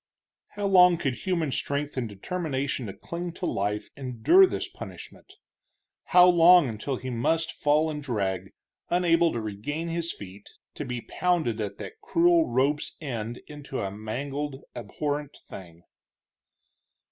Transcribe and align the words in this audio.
How 0.57 0.65
long 0.65 0.97
could 0.97 1.13
human 1.27 1.51
strength 1.51 1.95
and 1.95 2.09
determination 2.09 2.87
to 2.87 2.93
cling 2.93 3.33
to 3.33 3.45
life 3.45 3.91
endure 3.95 4.47
this 4.47 4.67
punishment! 4.67 5.35
how 6.05 6.25
long 6.25 6.67
until 6.67 6.95
he 6.95 7.11
must 7.11 7.51
fall 7.51 7.87
and 7.87 8.01
drag, 8.01 8.51
unable 8.89 9.31
to 9.31 9.39
regain 9.39 9.89
his 9.89 10.11
feet, 10.11 10.49
to 10.73 10.85
be 10.85 11.01
pounded 11.01 11.61
at 11.61 11.77
that 11.77 12.01
cruel 12.01 12.47
rope's 12.47 12.95
end 12.99 13.41
into 13.45 13.79
a 13.79 13.91
mangled, 13.91 14.63
abhorrent 14.75 15.37
thing! 15.47 15.83